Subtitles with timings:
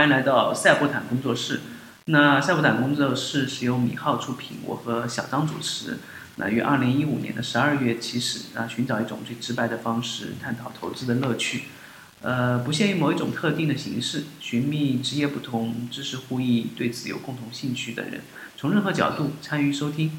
[0.00, 1.60] 欢迎来到赛博坦工作室。
[2.06, 5.98] 那赛博坦工作室是由米浩出品，我和小张主持。
[6.36, 11.64] 那于二零一五年的十二月起始，啊，寻找一种最直白的方式探讨投资的乐趣。
[12.22, 18.22] 呃，不限于某一种特定的形式，寻觅职业不同、知识互异、对此有共同兴趣的人，
[18.56, 20.12] 从任何角度参与收听。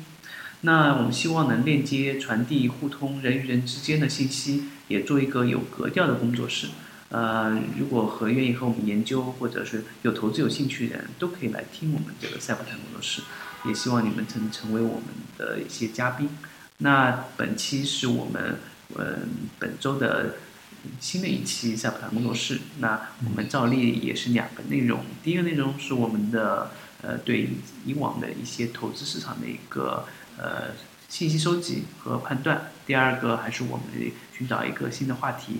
[0.61, 6.67] 那我们希望能链接、传递、互通人与人之间的信息，也做一个有格调的工作室。
[7.11, 13.21] 呃，如果和愿意和我们研究，或者是有投资有兴趣的人，都可以来听我们这个赛博坦工作室。
[13.63, 15.05] 也希望你们能成为我们
[15.37, 16.29] 的一些嘉宾。
[16.79, 18.57] 那本期是我们
[18.95, 19.29] 嗯
[19.59, 20.37] 本周的
[20.99, 22.59] 新的一期赛博坦工作室。
[22.79, 26.71] 那我们照例也是两个内容，第一个内容是我们的
[27.03, 27.49] 呃对
[27.85, 30.71] 以往的一些投资市场的一个呃
[31.07, 32.71] 信息收集和判断。
[32.87, 33.85] 第二个还是我们
[34.35, 35.59] 寻找一个新的话题。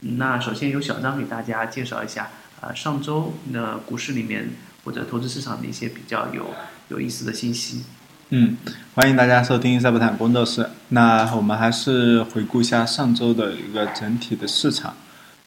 [0.00, 4.50] 那首先由小张给大家介绍一下，呃，上周的股市里面
[4.84, 6.50] 或者投资市场的一些比较有
[6.88, 7.84] 有意思的信息。
[8.30, 8.56] 嗯，
[8.94, 10.68] 欢迎大家收听赛博坦工作室。
[10.88, 14.94] 那我们还是回顾一下上周的一个整体的市场，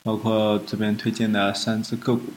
[0.04, 2.34] 包括这边推荐的三只个股。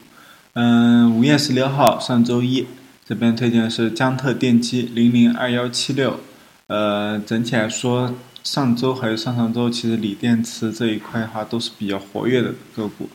[0.54, 2.66] 嗯，五月十六号，上周一，
[3.06, 6.20] 这边推荐的是江特电机零零二幺七六。
[6.66, 8.14] 呃，整体来说。
[8.42, 13.08] 上周还有上上周，其实锂电池这一块的话都是比较活跃的个股。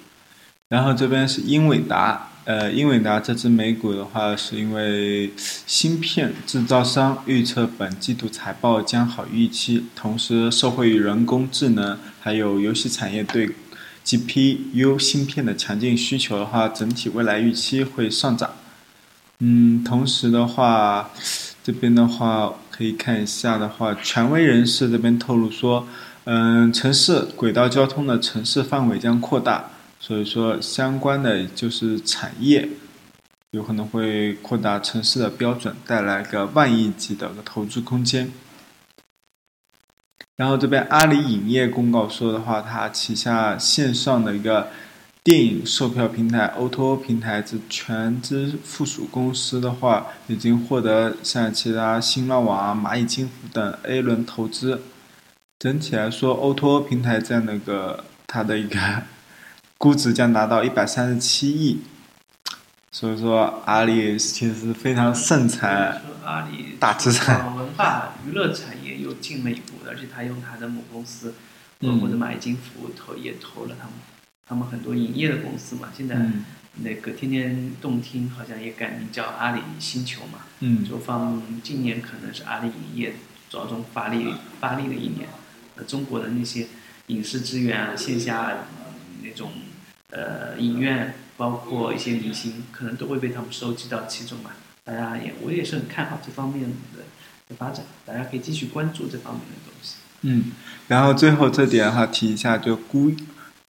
[0.70, 13.50] 然后这边是英伟达，呃，英伟达这只美股的话，是因为芯片制造商预测本季度财报将好于预期，同时受惠于人工智能还有游戏产业对
[14.04, 18.52] GPU 芯片的强劲需求的话，整体未来预期会上涨。
[19.40, 21.10] 嗯，同时的话，
[21.64, 22.54] 这边的话。
[22.76, 25.88] 可以看一下的话，权威人士这边透露说，
[26.26, 32.68] 嗯，城市轨道交通的城市范围将扩大，所以说相关的就是产业
[33.52, 38.30] 有可能会扩大城市的标准，带来个万亿级的个投资空间。
[40.36, 44.68] 然后这边阿里影业公告说的话，它旗下线上的一个。
[45.26, 54.84] 电影售票平台 O2O 平台之全资附属公司的话，已经获得像其他新浪网啊、蚂蚁金服等 A 轮投资。
[55.58, 58.78] 整体来说，O2O 平台在那个它的一个
[59.80, 61.80] 估值将达到一百三十七亿。
[62.92, 67.56] 所以说，阿里其实非常盛产阿里大资产。
[67.56, 71.34] 文化娱乐产业又进了一步，而且他用他的母公司，
[71.82, 73.94] 或者蚂蚁金服投也投了他们。
[74.48, 76.16] 他们很多营业的公司嘛，现在
[76.84, 83.16] 那个天天动听好像也改名叫阿里星球嘛，嗯就放今年可能是阿里影业
[83.50, 85.28] 着重发力发力的一年，
[85.78, 86.68] 呃，中国的那些
[87.08, 88.66] 影视资源啊，线下
[89.24, 89.52] 那种
[90.12, 94.52] 呃影院，包括一些明星，可能都会被他们收集到其中嘛。
[94.84, 96.70] 大家也我也是很看好这方面
[97.50, 99.96] 的发展，大家可以继续关注这方面的东西。
[100.22, 100.52] 嗯，
[100.88, 103.12] 然后最后这点哈提一下，就估。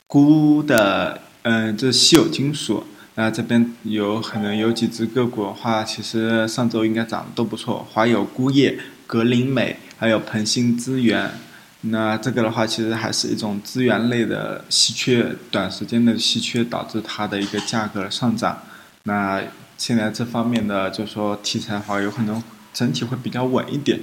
[0.09, 2.87] 钴的，嗯，这稀有金属，
[3.17, 7.85] 那这边有可能有几只个股的话，其实上周应该涨得都不错。
[7.91, 11.33] 华友钴业、格林美，还有鹏兴资源，
[11.81, 18.63] 那这个的话，其实还是一种资源类的稀缺，短时间的稀缺导致它的一个价格上涨。
[19.03, 19.43] 那
[19.77, 22.41] 现在这方面的就说题材的话，有可能
[22.73, 24.01] 整体会比较稳一点。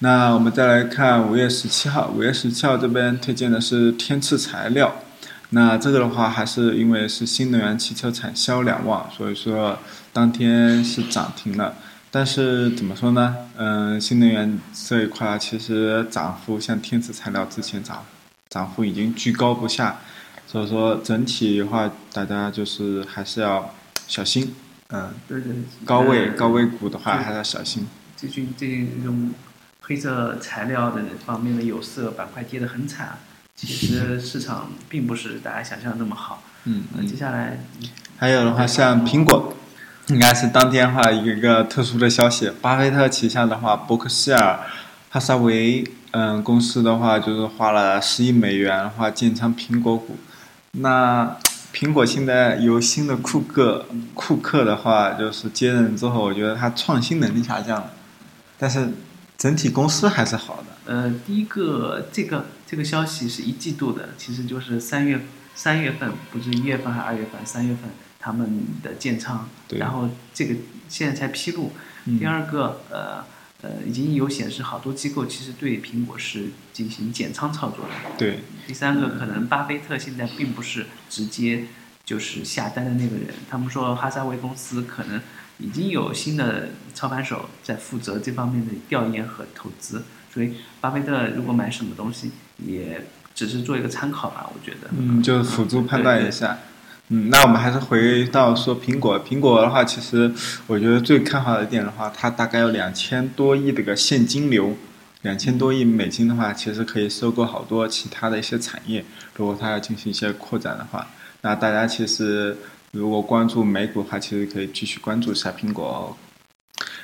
[0.00, 4.94] 那我们再来看五月十七号，五月十七号这边推荐的是天赐材料。
[5.54, 9.78] 那这个的话，还是因为是新能源汽车产销两旺，所以说
[10.12, 11.76] 当天是涨停了。
[12.10, 13.36] 但是怎么说呢？
[13.56, 18.04] 嗯，新能源这一块其实涨幅像天赐材料之前涨，
[18.50, 20.00] 涨幅已经居高不下，
[20.44, 23.72] 所以说整体的话，大家就是还是要
[24.08, 24.56] 小心。
[24.88, 25.52] 嗯，对对。
[25.84, 27.86] 高位高位股的话，还是要小心。
[28.16, 28.66] 最近这
[29.04, 29.30] 种
[29.82, 33.18] 黑色材料的方面的有色板块跌得很惨。
[33.56, 36.42] 其实市场并不是大家想象的那么好。
[36.64, 37.58] 嗯，接下来
[38.16, 39.54] 还有的话，像苹果，
[40.08, 42.50] 应该是当天的话一个特殊的消息。
[42.60, 44.60] 巴菲特旗下的话，伯克希尔
[45.10, 50.16] 哈撒韦嗯公司的话，就是花了十亿美元的话建仓苹果股。
[50.72, 51.36] 那
[51.72, 57.90] 苹果现在由新的库克库克的话，就是接任之后，我觉得他创新能力下降了，
[58.58, 58.88] 但是
[59.44, 60.90] 整体公司还是好的。
[60.90, 65.20] 呃，第一个这个这个消息是一季度的，其实就是三月
[65.54, 67.44] 三月份，不是一月份还是二月份？
[67.44, 70.54] 三月份他们的建仓，然后这个
[70.88, 71.72] 现在才披露。
[72.18, 73.22] 第二个，呃
[73.60, 77.90] 呃，已经有显示好多机构其实对苹果是进行减仓操作的。
[78.16, 78.38] 对。
[78.66, 81.66] 第三个，可能巴菲特现在并不是直接
[82.02, 83.26] 就是下单的那个人。
[83.50, 85.20] 他们说哈萨韦公司可能
[85.58, 90.02] 已经有新的操盘手在负责这方面的调研和投资，
[90.32, 94.88] 所以巴菲特如果买什么东西，也只是做一个参考吧，我觉得。
[94.98, 96.58] 嗯，就是辅助判断一下。
[97.08, 99.22] 嗯，那我们还是回到说苹果。
[99.22, 100.32] 苹果的话，其实
[100.66, 104.74] 我觉得最看好的一点的话，它大概有两千多亿的个现金流，
[105.20, 109.04] 两千多亿美金的话，其实可以收购好多其他的一些产业。
[109.36, 111.06] 如果它要进行一些扩展的话，
[111.42, 112.56] 那大家其实
[112.94, 115.84] 如果关注美股的话，其实可以继续关注一下苹果。
[115.84, 116.16] 哦。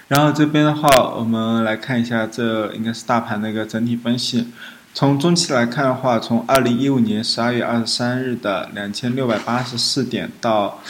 [0.06, 4.46] 然后这边的话，我们来看一下，这应该是大盘的一个整体分析。
[4.94, 10.80] 从中期来看的话，从二零一五年十二月二十三日的两千六百八十四点到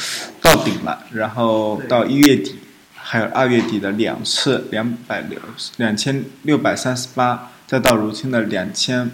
[0.41, 2.57] 到顶了，然后到一月底，
[2.95, 5.39] 还有二月底的两次两百六
[5.77, 9.11] 两千六百三十八，再到如今的两千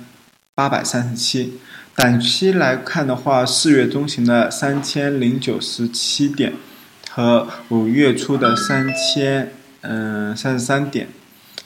[0.54, 1.58] 八百三十七。
[1.96, 6.52] 短期来看的话，四月中旬的三千零九十七点
[7.08, 11.08] 和五月初的三千嗯三十三点。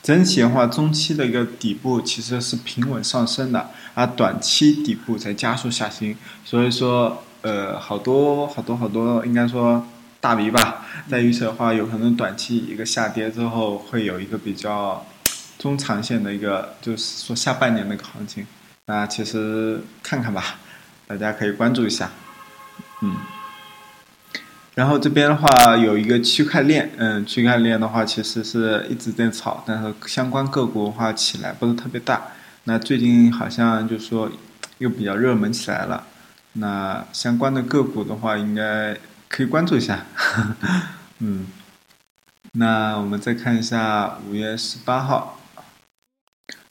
[0.01, 6.17] 整体的话，中期的一个底部其实是平稳上升的，而短期底部在加速下行。
[6.45, 9.85] 所以说，呃，好多好多好多，应该说
[10.21, 15.05] 大 V 吧，在预测的话，有可能短期一个下跌之后，会有一个比较
[15.59, 18.47] 中长线的一个，就是说下半年的一个行情。
[18.91, 20.57] 那其实看看吧，
[21.07, 22.11] 大家可以关注一下，
[23.03, 23.15] 嗯。
[24.75, 32.21] 然后这边的话有一个区块链，嗯，区块链的话其实是一直在炒，但是相关个股的话起来不是特别大。
[32.65, 34.29] 那最近好像就说
[34.79, 36.05] 又比较热门起来了，
[36.55, 38.97] 那相关的个股的话应该
[39.29, 40.05] 可以关注一下。
[41.21, 41.47] 嗯，
[42.55, 45.40] 那我们再看一下五月十八号，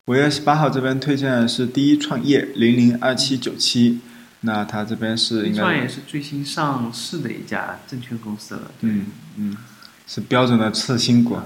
[0.10, 4.00] 五月十八号这边推荐的是第一创业零零二七九七。
[4.40, 8.72] 那它这边是应该，创业是最新上市的一家证券公司了。
[8.80, 9.56] 嗯嗯，
[10.08, 11.38] 是标准的次新股。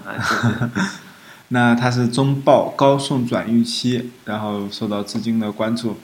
[1.49, 5.97] 那它是中报高送转预期，然后受到资金的关注。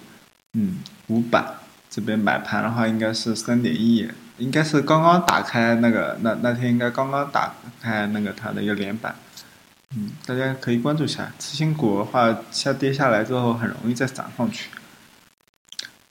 [0.55, 1.41] 嗯，五百
[1.89, 4.05] 这边买盘的话应该是三点一，
[4.37, 9.15] 应该是刚刚打开那个那那天应该刚刚打开那个它的一个连板。
[9.95, 14.69] 嗯，大家可以关注一下次新股的话，下跌下来之后很容易再涨上去。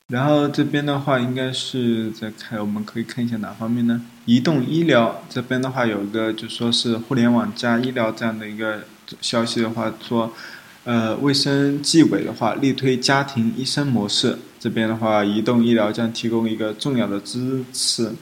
[0.08, 4.02] 然后这边的话，应该是在看，我们可以看一下哪方面呢？
[4.25, 8.82] 移动医疗这边的话，有一个就说是互联网加医疗这样的一个
[9.20, 10.32] 消息的话，说，
[10.84, 18.12] 呃，卫生纪委的话力推家庭医生模式，这边的话，移动医疗将提供一个重要的支持。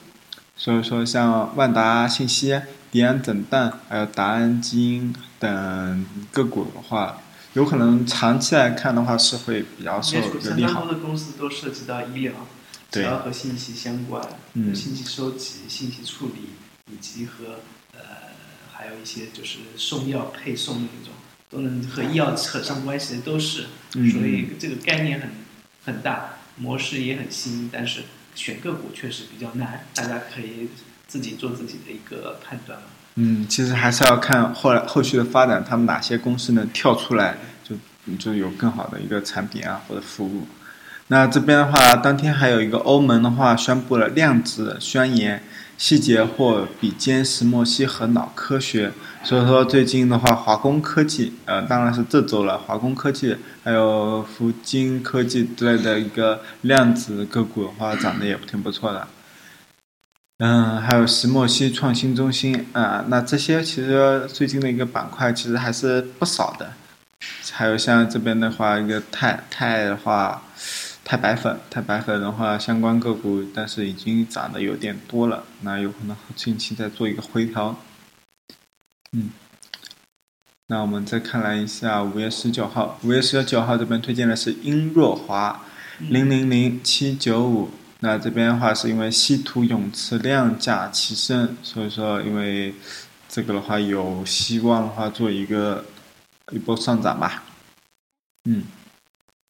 [0.57, 2.61] 所以说，像万达信息、
[2.97, 7.21] 迪安诊断还有达安基因等个股的话。
[7.53, 10.87] 有可能长期来看的话是会比较受一个利好。
[10.87, 12.33] 多的公司都涉及到医疗，
[12.91, 14.27] 只要和信息相关，
[14.75, 16.51] 信息收集、信息处理，
[16.91, 17.61] 以及和
[17.93, 18.01] 呃
[18.73, 21.13] 还有一些就是送药配送的那种，
[21.51, 23.67] 都能和医药扯上关系的都是。
[23.93, 25.31] 所以这个概念很
[25.85, 28.05] 很大，模式也很新，但是
[28.35, 30.69] 选个股确实比较难，大家可以
[31.17, 32.85] 自己做自己的一个判断嘛。
[33.15, 37.75] 嗯，其实还是要看后来后续的发展，他们哪些公司能跳出来，就
[38.19, 40.47] 就有更好的一个产品啊或者服务。
[41.09, 45.43] 那这边的话，当天还有一个欧盟的话宣布了量子宣言，
[45.79, 48.93] 细节或比肩石墨烯和脑科学。
[49.25, 59.09] 所以说最近的话，华工科技，呃，当然是这周了，华工科技还有福金科技之类的一个量子个股的话，涨得也挺不错的。
[60.39, 66.75] 嗯，还有石墨烯创新中心啊，那这些其实最近的一个板块其实还是不少的。
[67.53, 70.43] 还有像这边的话，一个钛钛的话，
[71.07, 77.75] 钛白粉，钛白粉的话，相关个股，但是已经涨得有点多了，那有可能近期再做一个回调。
[79.13, 79.31] 嗯，
[80.67, 85.63] 那我们再看来一下五月十九号，五月十九号这边推荐的是英若华
[85.99, 87.71] 零零零七九五。
[88.01, 92.75] 那这边的话，是因为稀土永磁量价齐升，所以说因为
[93.27, 95.83] 这个的话有希望的话做一个
[96.53, 97.43] 一波上涨吧。
[98.45, 98.65] 嗯，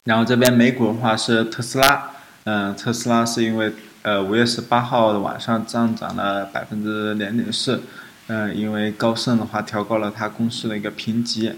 [0.04, 2.10] 然后这边美股的话是特斯拉，
[2.44, 3.72] 嗯，特斯拉是因为
[4.02, 7.82] 呃五月十八号的晚上上涨了百分之零点四，
[8.28, 11.52] 嗯，因为高盛的话调高了它公司的一个评级，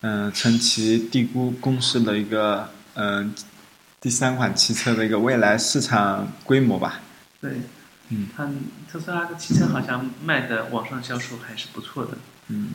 [0.00, 3.34] 嗯，称其低估公司的一个嗯。
[4.00, 7.00] 第三款汽车的一个未来市场规模吧。
[7.40, 7.52] 对，
[8.08, 8.48] 嗯，它
[8.90, 12.12] 特斯拉的汽车好像卖的网上销售还是不错的。
[12.48, 12.68] 嗯，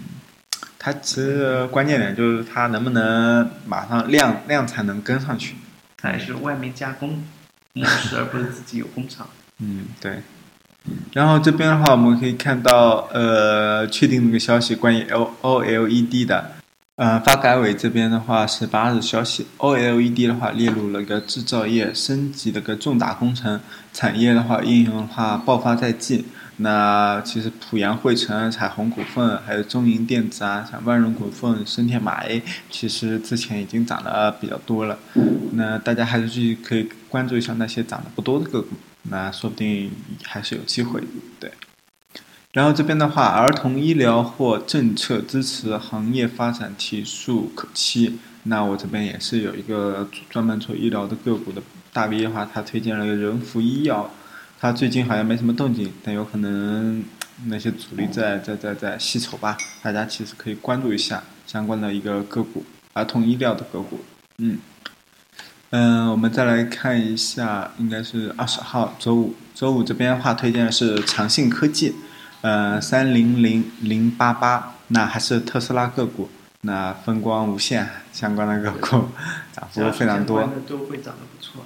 [0.77, 5.55] 它其实关键点就是它能不能马上量量产能跟上去。
[6.01, 7.23] 还是外面加工
[7.73, 9.27] 模式，而不是自己有工厂。
[9.57, 10.21] 嗯，对。
[11.13, 16.51] 然后这边的话，我们可以看到，呃，确定那个消息，关于 L O L E D 的，
[16.95, 23.59] 呃，发改委这边的话是八日消息，O L E D 的话列入了一个制造业升级的个重大工程，
[23.91, 26.23] 产业的话应用的话爆发在即。
[26.55, 34.97] 那其实濮阳汇成、彩虹股份，还有中银电子啊，像万荣股份、深天马 A，其实之前已经涨得比较多了。
[35.51, 38.69] 那大家还是去可以关注一下那些涨得不多的个股，
[39.09, 39.91] 那说不定
[40.23, 41.03] 还是有机会。
[41.41, 41.51] 对。
[42.55, 48.17] 然后这边的话，儿童医疗或政策支持行业发展提速可期。
[48.43, 54.09] 那我这边也是有一个专门做医疗的个股的大 V 的话，他推荐了仁孚医药。
[54.57, 57.03] 他最近好像没什么动静，但有可能
[57.47, 59.57] 那些主力在在在在吸筹吧。
[59.83, 63.99] 大家其实可以关注一下相关的一个个股，儿童医疗的个股。
[64.37, 64.59] 嗯
[65.71, 71.93] 嗯，我们再来看一下，应该是二十号周五，周五这边的话推荐的是长信科技，
[72.45, 76.29] 呃，三零零零八八，那还是特斯拉个股，
[76.61, 79.09] 那风光无限相关的个股
[79.51, 80.47] 涨幅非常多。
[80.67, 81.65] 都会涨得不错。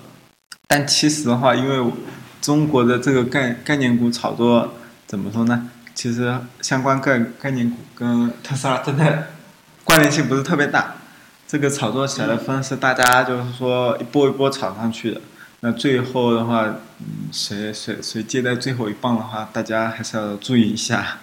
[0.69, 1.91] 但其实的话，因为
[2.39, 5.69] 中国的这个概概念股炒作怎么说呢？
[5.93, 9.27] 其实相关概概念股跟特斯拉真的
[9.83, 10.95] 关联性不是特别大。
[11.45, 15.19] 这个炒作起来的方式，大家就是说一波一波炒上去的。
[15.62, 16.63] 那最后的话，
[17.00, 21.20] 嗯，谁谁谁接在最后一棒的话，大家还是要注意一下。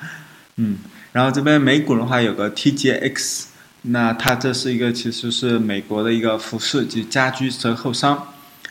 [0.57, 0.79] 嗯，
[1.13, 3.45] 然后这边美股的话有个 TJX，
[3.83, 8.29] 那它这是一个其实是美国的一个服饰及家居折扣商。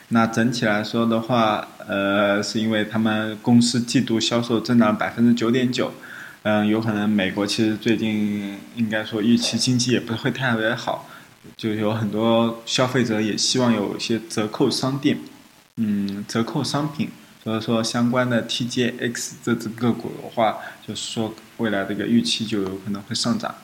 [0.08, 5.92] 那整体来说的话，呃，是因为他们公司季度销售增长百分之九点九，
[6.42, 11.08] 嗯，有可能美国其实最近应该说预期经济也不会特别好，
[11.56, 15.18] 就有很多消费者也希望有一些折扣商店，
[15.76, 17.10] 嗯，折扣商品，
[17.44, 20.56] 所以说相关的 TJX 这只个股的话，
[20.86, 23.54] 就是说未来这个预期就有可能会上涨。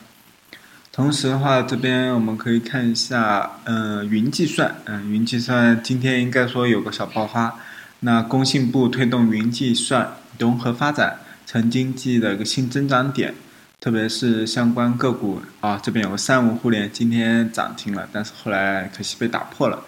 [0.92, 7.59] 同时的话，这边我们可以看一下，嗯，云计算，嗯，云计算今天应该说有个小爆发。
[8.00, 13.35] 那工信部推动云计算融合发展，成经济的一个新增长点，
[13.81, 19.83] 特别是相关个股啊，这边有个三五互联今天涨停了，但是后来可惜被打破了。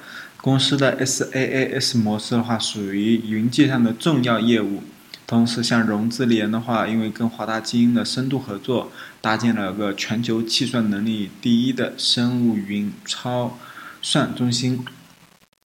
[0.45, 4.83] 公司的 SaaS 模式的话，属于云计算的重要业务。
[5.27, 13.59] 同时，像融资联的话，因为跟华大基因的深度合作，搭建了个全球计算能力第一的生物云超
[14.03, 14.85] 算中心，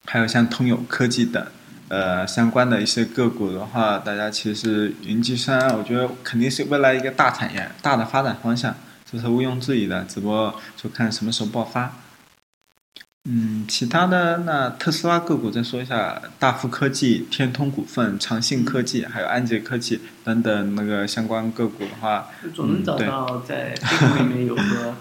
[0.06, 1.46] 还有像通友科技等，
[1.90, 8.74] 呃，相关的一些个股的话，大家其实云计算，我觉得肯定是未来一个大产业、大的发展方向，
[9.12, 11.98] 这是毋庸置疑的，只不过就看什么时候爆发。
[13.26, 24.96] 嗯，其他的那特斯拉个股再说一下，大富科技、天通股份、长信科技，还有安捷科技等等那个相关个股的话，总能找到在 A 股里面有个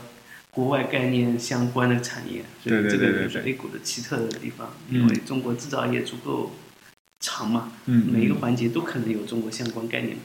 [0.50, 6.52] 国外概念相关的产业，所以这个就是 A 股的奇特的地方，因为中国制造业足够
[7.20, 10.16] 长嘛，嗯每一个环节都可能有中国相关概念。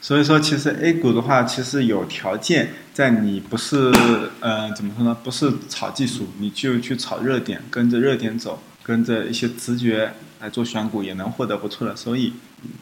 [0.00, 3.92] 所以说，其实 A 股的话，其实有条件，在你不是
[4.40, 5.14] 呃怎么说呢？
[5.22, 12.32] 不是炒技术，你就去炒热点，跟着热点走，跟着一些直觉来做选股，也能获得不错的收益。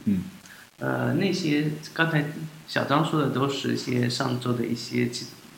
[0.05, 0.23] 嗯。
[0.79, 2.31] 呃，那些刚才
[2.69, 5.09] 小张说的都是一些上周的一些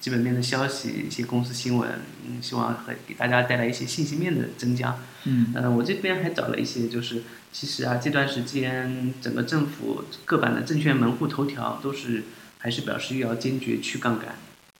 [0.01, 1.89] 基基本面的消息，一些公司新闻，
[2.27, 4.97] 嗯，希望和给大家带来一些信息面的增加。
[5.25, 5.53] 嗯。
[5.55, 7.23] 呃，我这边还找了一些，就是。
[7.53, 12.23] 其实啊，这段时间整个政府各版的证券门户头条都是
[12.59, 14.37] 还是表示要坚决去杠杆，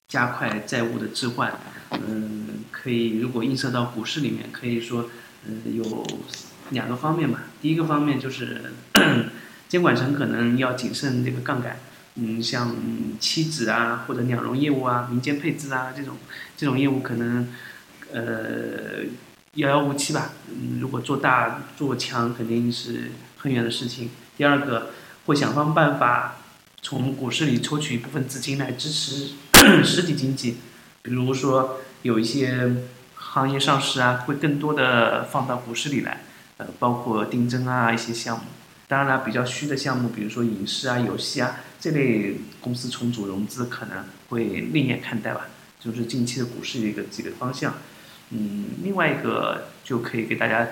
[0.07, 1.53] 加快债务的置换。
[1.91, 5.09] 嗯，可以如果映射到股市里面，可以说，
[5.45, 6.07] 嗯，有
[6.69, 7.43] 两个方面吧。
[7.61, 8.61] 第一个方面就是
[9.67, 11.77] 监管层可能要谨慎这个杠杆。
[12.15, 12.75] 嗯，像
[13.19, 16.17] 期指啊或者两融业务啊、民间配资啊这种
[16.57, 17.47] 这种业务可能，
[18.13, 19.05] 呃。
[19.55, 24.09] 遥遥无期吧，嗯，如果做大做强肯定是很远的事情。
[24.37, 24.91] 第二个，
[25.25, 26.37] 会想方办法
[26.81, 29.31] 从股市里抽取一部分资金来支持
[29.83, 30.59] 实体经济，
[31.01, 32.77] 比如说有一些
[33.15, 36.21] 行业上市啊，会更多的放到股市里来，
[36.55, 38.45] 呃，包括定增啊一些项目。
[38.87, 45.47] 当然了，比较虚的项目，比如说影视啊、游戏啊这类公司重组融资可能会另眼看待吧，
[45.79, 47.73] 就是近期的股市一个几个方向。
[48.29, 50.67] 嗯，另外一个就可以给大家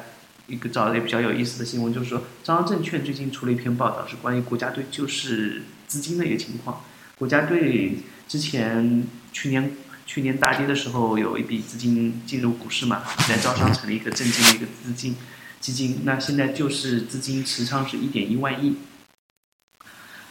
[0.48, 6.84] 一个找一个比较有意思的新闻，就是说，招商证券最近出了一篇报道，是关于国家队救市资金的一个情况。
[7.18, 7.98] 国家队
[8.28, 9.76] 之前去年
[10.06, 15.16] 去年大跌的时候，有一笔资金进入股市嘛，在招商成立一个证金的一个资金
[15.60, 16.02] 基金。
[16.04, 18.76] 那现在就是资金持仓是一点一万亿。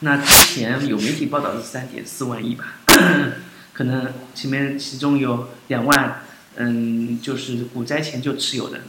[0.00, 2.74] 那之前有媒体报道是三点四万亿吧，
[3.74, 6.22] 可能前面其中有两万，
[6.56, 8.80] 嗯，就是股灾前就持有的，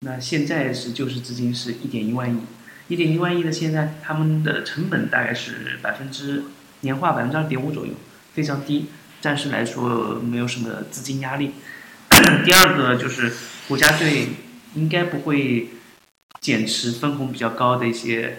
[0.00, 2.40] 那现在是救市资金是一点一万亿，
[2.88, 6.44] 一点一万亿的现在他们的成本大概是百分之
[6.80, 7.92] 年化百分之二点五左右，
[8.34, 8.86] 非常低，
[9.20, 11.52] 暂时来说没有什么资金压力。
[12.44, 13.32] 第二个就是
[13.68, 14.28] 国家队
[14.74, 15.68] 应该不会
[16.40, 18.38] 减持分红比较高的一些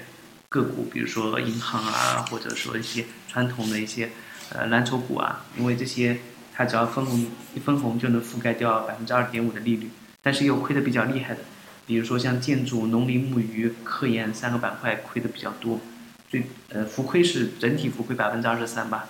[0.49, 4.11] 个股，比如说银行啊，或者说一些传统的一些
[4.49, 6.19] 呃蓝筹股啊，因为这些
[6.53, 9.89] 它只要分红一分红就能覆盖掉百分之二点五的利率，
[10.21, 11.41] 但是又亏得比较厉害的，
[11.85, 15.81] 比如说像建筑、农林牧渔、科研三个板块亏的比较多，
[16.29, 19.09] 最呃浮亏是整体浮亏百分之二十三吧。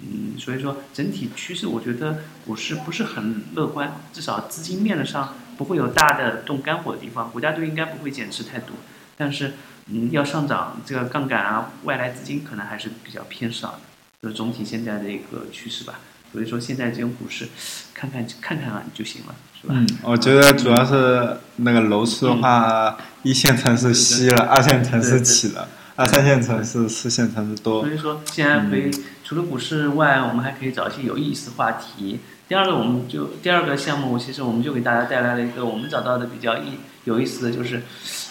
[0.00, 8.74] 嗯，所以说整体趋势，我觉得股市不是很乐观，至少资金面上不会有大的动肝火的地方，国家队应该不会减持太多，
[9.22, 9.52] 但是
[9.86, 13.78] 嗯，要上涨这个杠杆啊，外来资金可能还是比较偏少的，
[14.20, 16.00] 就是总体现在的一个趋势吧。
[16.32, 17.46] 所以说现在这种股市，
[17.94, 19.74] 看看看看啊就行了，是吧？
[19.76, 27.82] 嗯，我觉得主要是那个楼市的话，一线城市稀了，二线城市起了，二三线城市、四线城市多。
[27.82, 28.90] 所以说现在可以。
[29.24, 32.20] 除了股市外，我们还可以找一些有意思的话题。
[32.48, 36.72] 第二个，我们就第二个项目，其实我们就给大家带来了一个我们找到的比较意
[37.04, 37.82] 有意思的就是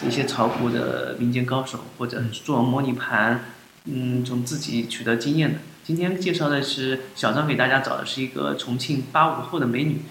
[0.07, 3.45] 一些炒股的民间高手，或者做模拟盘，
[3.85, 5.59] 嗯，从自己取得经验的。
[5.83, 10.01] 今天介绍的是小张给大家找的是一个重庆八五后的美女，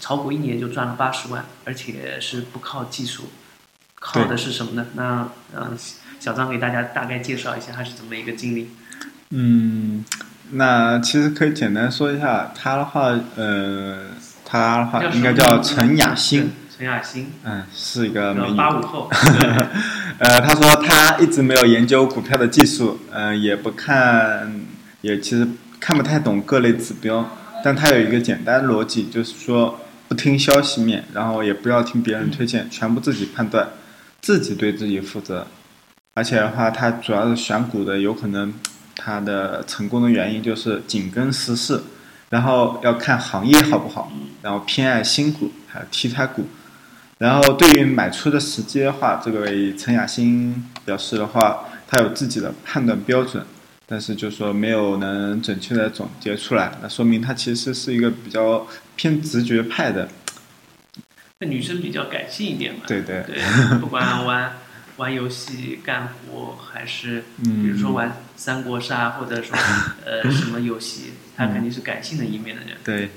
[0.00, 3.24] 炒股一年就赚了八十万，而且是不靠技术，
[3.98, 4.86] 靠的是什么呢？
[4.94, 5.76] 那嗯，
[6.20, 8.70] 小张给大家大概介绍一下他是怎么一个经历。
[9.30, 10.04] 嗯。
[10.50, 14.10] 那其实可以简单说一下，他的话，呃，
[14.44, 16.52] 他的话应该叫陈雅欣。
[16.76, 17.30] 陈雅欣。
[17.44, 18.56] 嗯，是一个美女。
[18.56, 19.08] 八五后。
[20.18, 24.60] 呃，他说他一直没有研究股票的技术，嗯，也不看，
[25.02, 25.46] 也其实
[25.78, 27.28] 看不太懂各类指标，
[27.64, 33.68] 但他有一个简单逻辑，就是说不听消息面，然后也不要听别人推荐，全部自己判断，
[34.20, 35.46] 自己对自己负责。
[36.14, 38.52] 而且的话，他主要是选股的，有可能。
[38.96, 41.82] 他的成功的原因就是紧跟时事，
[42.30, 46.46] 然后要看行业好不好，然后偏爱新股还有题材股，
[47.18, 53.44] 然后对于买出的时机的话，这位陈雅欣表示的话，他有自己的判断标准，
[53.86, 60.08] 但是就说没有能准确的总结出来，那说明他其实是一个比较偏直觉派的。
[61.40, 62.80] 那女生比较感性一点嘛？
[62.86, 63.42] 对 对对，
[63.78, 64.52] 不管玩。
[64.96, 69.58] 玩游戏干活，还是比如说玩三国杀，或者说
[70.06, 72.76] 呃 什么游戏，她肯定是感性的一面的人。
[72.84, 73.10] 对，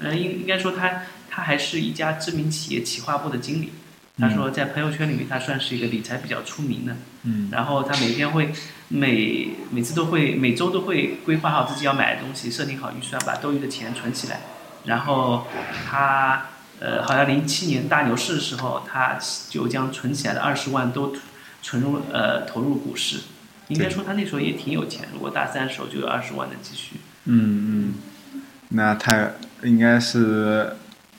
[0.00, 1.00] 嗯，应应该说他
[1.38, 3.72] 他还是一家知名企业企划部的经理。
[4.18, 6.96] 他说在朋友圈里面，他算是一个理财比较出名的。
[7.22, 7.48] 嗯。
[7.52, 8.52] 然后他每天会
[8.88, 14.40] 每每次都会每周都会规划好自己要买的东西，设定好预算，把多余的钱存起来。
[14.84, 15.46] 然后
[15.88, 16.46] 他。
[16.80, 19.18] 呃，好像零七年大牛市的时候，他
[19.50, 21.12] 就将存起来的二十万都
[21.60, 23.18] 存入呃投入股市。
[23.66, 27.00] 应该说他那时候也挺有钱，如果大三的时候就有二十万的积蓄。
[27.24, 27.94] 嗯
[28.32, 29.32] 嗯，那他
[29.64, 30.76] 应该是，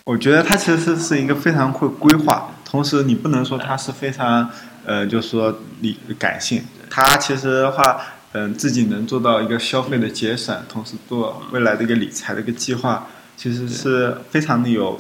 [0.10, 4.50] 我觉得他其实是一个非常会规划，同时你不能说他是非常
[4.84, 6.64] 呃，就是说理感性。
[6.90, 13.06] 他其实的话，嗯，自己能做到一个消费的节省，同时做未来的一个理财的一个计划，
[13.38, 15.00] 其实是非常的有。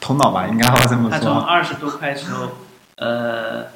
[0.00, 1.10] 头脑吧，应该好这么说。
[1.10, 2.48] 他从二十多块时候，
[2.96, 3.66] 呃，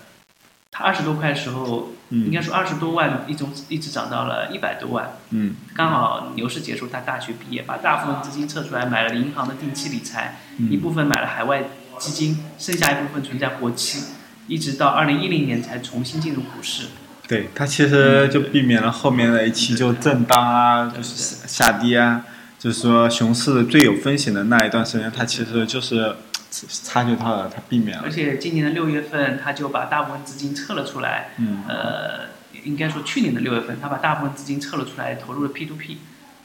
[0.71, 5.17] 他二十多块时候，应该说二十多万，一种一直涨到了一百多万。
[5.31, 5.55] 嗯。
[5.75, 11.65] 刚好牛市结束，他大学毕业，把大部分资金撤出来，买了银行的定期理财，一部分买了海外
[11.99, 14.05] 基金，剩下一部分存在活期，
[14.47, 16.87] 一直到二零一零年才重新进入股市。
[17.29, 22.25] 对他其实就避免了后面的一期就震荡啊，就是下跌啊。
[22.59, 26.15] 就是说，熊市最有风险的那一段时间，他其实就是
[26.51, 28.03] 察觉到了，他避免了。
[28.05, 31.31] 而且今年的六月份，他就把大部分资金撤了出来。
[31.39, 31.65] 嗯。
[31.69, 32.31] 呃，
[32.65, 35.99] 应该说去年的六月份，他把大部分资金撤了出来，投入了 P to P。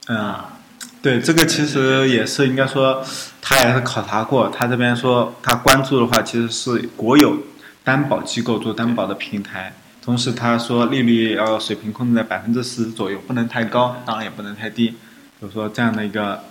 [0.08, 0.36] 嗯，
[1.02, 3.04] 对，这个其实也是应该说，
[3.42, 4.50] 他也是考察过。
[4.50, 7.38] 他这边说，他关注的话，其实是国有
[7.84, 9.74] 担保机构做担保的平台。
[10.02, 14.96] 同时，他说利率要水平控制在百分之十左右，不能太高，当然也不能太低。
[15.42, 16.44] 就说这样的一个，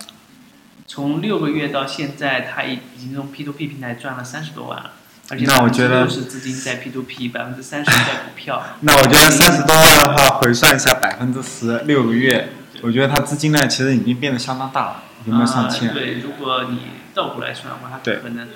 [0.87, 4.91] 从六个月到现在，他已已经从 P to P 平台赚了三十多万了，
[5.29, 8.61] 而且我觉得是资金在 P to P，百分之三十在股票。
[8.81, 12.49] 那我觉得三十多万的话，回算一下百分之十，六个月，
[12.81, 15.93] 我觉得他资金量其实已经变得相当大了，有没有上千？
[15.93, 16.81] 对，如果你
[17.13, 18.47] 倒过来算的话，他可能，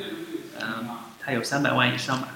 [0.61, 0.87] 嗯，
[1.23, 2.29] 他有三百万以上吧。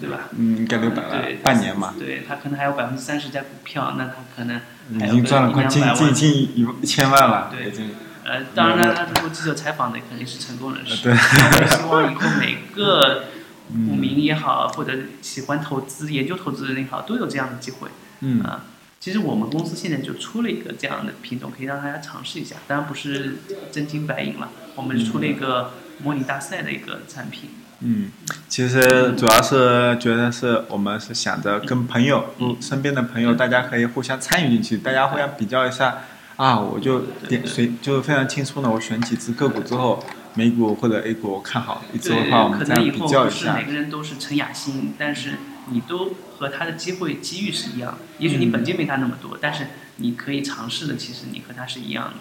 [0.00, 0.24] 对吧？
[0.36, 4.60] 嗯，应该六百万对，半年嘛，对他可能还有百分之三十在股票，那他可能
[4.90, 7.90] 已经赚了快近近近一一千万了，对已经。
[8.28, 11.02] 呃，当然了，他如果记者采访的肯定是成功人士。
[11.02, 13.24] 对希望以后每个
[13.68, 17.88] 股嗯民也好，或者喜欢投资、研究投资的人也好，都有这样的机会。
[18.20, 18.64] 嗯啊，
[19.00, 22.56] 其实我们公司现在就出了一个这样的品种，可以让大家尝试一下。
[22.66, 23.38] 当然不是
[23.72, 27.50] 真金白银了，我们是出了一个模拟大赛的一个产品。
[27.80, 28.10] 嗯，
[28.48, 28.80] 其实
[29.16, 35.98] 主要是觉得是我们是想着跟朋友、嗯身边的朋友，大家可以互相参与进去，大家互相比较一下
[36.38, 40.02] 啊，我就点随就非常轻松的，我选几只个股之后，
[40.34, 43.64] 美股或者 A 股我看好一只的对，话，我们可这样比能以后较一下不是每。
[43.64, 45.32] 个人都是陈雅欣，但是
[45.70, 47.98] 你都和他的机会机遇是一样的。
[48.18, 52.14] 也许你嗯本金没他那么多，但是你可以尝试的，其实你和他是一样的。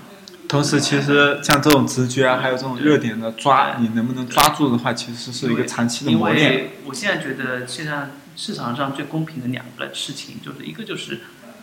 [0.47, 6.51] 同时，其实像这种直觉啊，还有这种热点的抓，你能不能抓住的话，其实是一个长期的磨练。
[6.55, 11.19] 为我现在觉得，现在市场上最公平的两个事情，就是一个就是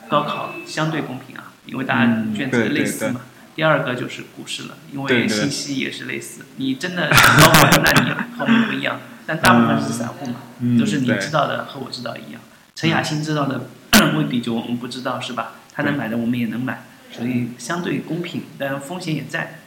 [0.09, 3.20] 高考相对公平啊，因为大家嗯卷子类似嘛。
[3.57, 6.44] 第二个就是股市了，因为信息也是类似。
[6.57, 12.40] 你真的想高考，那你和我们不一样，但大部分是散户嘛，嗯都是你知道的和我知道一样。
[12.74, 13.68] 陈雅欣知道的
[14.18, 15.53] 未必就我们不知道，是吧？
[15.72, 19.61] 他能买的我们也能买，所以相对公平，但风险也在。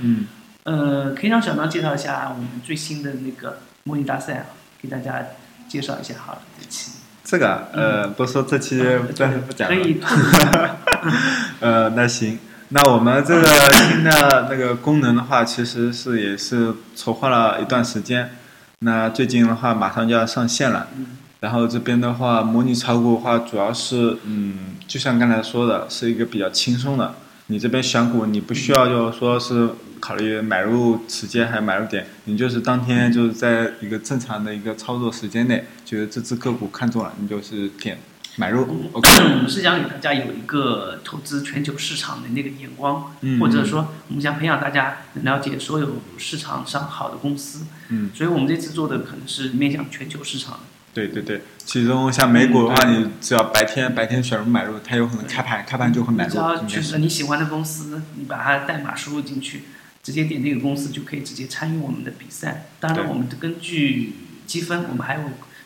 [0.00, 0.26] 嗯，
[0.64, 4.46] 呃，可以让小张介绍一下我们最新的那个模拟大赛啊，
[4.82, 5.24] 给大家
[5.68, 6.90] 介绍一下好了，这期。
[7.30, 8.82] 这个呃，不说这期
[9.14, 9.76] 暂时不讲了。
[11.60, 12.38] 呃，那行，
[12.70, 18.30] 那我们这个新的那个功能的话，其实是也是筹划了一段时间。
[18.78, 20.86] 那最近的话，马上就要上线了。
[20.96, 21.06] 嗯
[21.40, 27.14] 然后这边的话，模拟炒股的话，主要是嗯，就像刚才说的，是一个比较轻松的。
[27.50, 37.98] 你这边选股，你不需要就是说是考虑买入时间还有买入点，你就是当天就是在一个正常的一个操作时间内，觉得这只个股看中了，你就是点
[38.36, 38.90] 买入。
[38.92, 47.64] OK， 我们是想给大家有一个投资全球市场的那个眼光，嗯，或者说我们想培养大家了解所有市场上好的公司。
[47.88, 50.60] 嗯，所以我们这次做的可能是面向全球市场的。
[50.98, 59.62] 对对对，其中像美股的话，嗯你只要白天白天选入买入，它有可能开盘开盘就会买入你只要，就是你喜欢的公司，你把它代码输入进去，
[60.02, 62.66] 直接点那个公司就可以直接参与我们的比赛。
[62.80, 65.20] 当然，我们根据积分，我们还有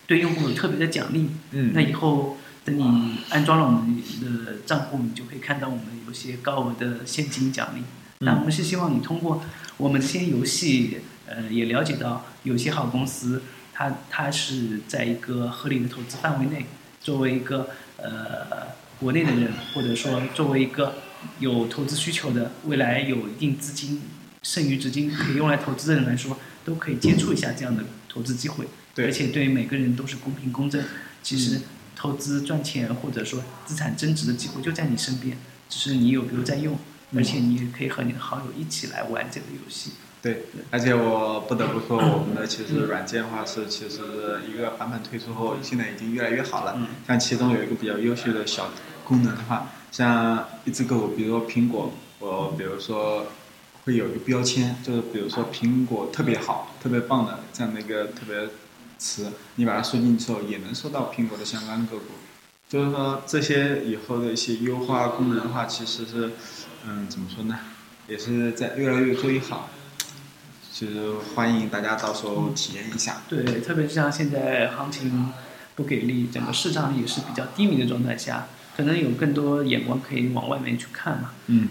[0.05, 1.31] 对用户有特别的奖励。
[1.51, 7.79] 嗯那以后等你安装了我们的账户，你就可以看到我们有些高额的现金奖励。
[7.79, 7.85] 嗯
[8.25, 9.43] 那我们是希望你通过
[9.77, 13.41] 我们这些游戏，呃，也了解到有些好公司，
[13.73, 16.65] 它它是在一个合理的投资范围内，
[17.01, 18.67] 作为一个呃
[18.99, 20.95] 国内的人，或者说作为一个
[21.39, 24.01] 有投资需求的，未来有一定资金
[24.43, 28.67] 剩余资金可以用来投资的人来说，都可以接触一下这样的投资机会。
[28.93, 30.83] 对而且对每个人都是公平公正。
[31.23, 31.61] 其实
[31.95, 35.37] 投资赚钱或者说资产增值的机会就在你身边，
[35.69, 36.77] 只是你有没有在用，
[37.15, 39.91] 而且你也可以和你的好友一起来玩这个游戏。
[40.21, 43.99] 对，而且我不得不说，我们的其实软件的话是其实
[44.47, 46.75] 一个版本推出后，现在已经越来越好了。
[46.77, 48.69] 嗯像其中有一个比较优秀的小
[49.03, 53.25] 功能的话，像一只个股，比如说苹果，我比如说
[53.83, 58.47] 会有一个标签，就是比如说苹果特别好、特别棒的这样的一个特别
[58.97, 62.05] 词，你把它输进去后，也能收到苹果的相关个股。
[62.69, 66.31] 就是说这些以后的一些优化功能的话，其实是，
[66.85, 67.57] 嗯，怎么说呢，
[68.07, 69.69] 也是在越来越做越好。
[70.71, 73.21] 其实欢迎大家到时候体验一下。
[73.29, 75.31] 对，特别是像现在行情
[75.75, 81.31] 不给力，整个市场也是比较低迷的状态下，可能有更多眼光可以往外面去看嘛。
[81.47, 81.69] 嗯，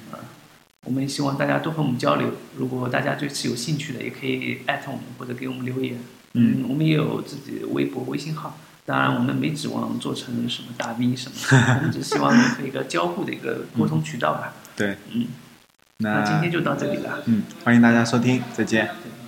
[0.87, 2.33] 我们也希望大家多和我们交流。
[2.57, 5.99] 如果大家对此有兴趣的，也可以艾特我们或者给我们留言。
[6.35, 8.57] 嗯，我们也有自己的微博、微信号。
[8.85, 14.55] 当然，我们没指望做成什么大 V 什么的， 我们只希望有一个交互的一个沟通渠道吧。
[14.75, 15.27] 对，嗯，
[15.99, 17.23] 那今天就到这里了。
[17.27, 18.87] 嗯，欢迎大家收听，再见。
[18.87, 19.22] 对